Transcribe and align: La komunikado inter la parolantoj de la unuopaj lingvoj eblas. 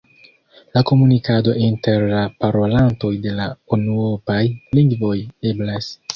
La 0.77 0.81
komunikado 0.91 1.53
inter 1.65 2.05
la 2.13 2.21
parolantoj 2.45 3.13
de 3.27 3.35
la 3.41 3.47
unuopaj 3.79 4.41
lingvoj 4.81 5.15
eblas. 5.55 5.95